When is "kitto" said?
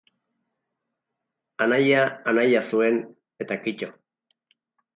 3.69-3.95